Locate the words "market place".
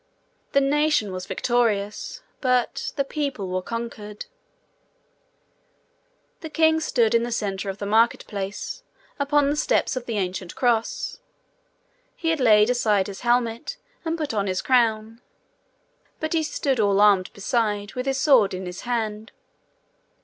7.85-8.81